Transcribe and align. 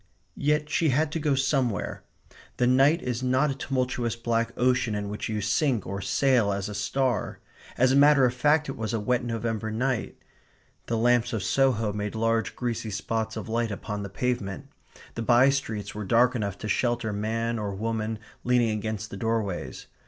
Yet 0.41 0.67
she 0.67 0.89
had 0.89 1.11
to 1.11 1.19
go 1.19 1.35
somewhere. 1.35 2.01
The 2.57 2.65
night 2.65 3.03
is 3.03 3.21
not 3.21 3.51
a 3.51 3.55
tumultuous 3.55 4.15
black 4.15 4.51
ocean 4.57 4.95
in 4.95 5.09
which 5.09 5.29
you 5.29 5.41
sink 5.41 5.85
or 5.85 6.01
sail 6.01 6.51
as 6.51 6.67
a 6.67 6.73
star. 6.73 7.37
As 7.77 7.91
a 7.91 7.95
matter 7.95 8.25
of 8.25 8.33
fact 8.33 8.67
it 8.67 8.75
was 8.75 8.95
a 8.95 8.99
wet 8.99 9.23
November 9.23 9.69
night. 9.69 10.17
The 10.87 10.97
lamps 10.97 11.33
of 11.33 11.43
Soho 11.43 11.93
made 11.93 12.15
large 12.15 12.55
greasy 12.55 12.89
spots 12.89 13.37
of 13.37 13.47
light 13.47 13.69
upon 13.69 14.01
the 14.01 14.09
pavement. 14.09 14.69
The 15.13 15.21
by 15.21 15.51
streets 15.51 15.93
were 15.93 16.03
dark 16.03 16.33
enough 16.33 16.57
to 16.57 16.67
shelter 16.67 17.13
man 17.13 17.59
or 17.59 17.75
woman 17.75 18.17
leaning 18.43 18.71
against 18.71 19.11
the 19.11 19.17
doorways. 19.17 19.85